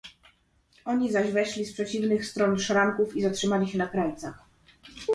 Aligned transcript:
"Oni 0.85 1.11
zaś 1.11 1.31
weszli 1.31 1.65
z 1.65 1.73
przeciwnych 1.73 2.25
stron 2.25 2.59
szranków 2.59 3.15
i 3.15 3.21
zatrzymali 3.21 3.67
się 3.67 3.77
na 3.77 3.87
krańcach." 3.87 4.45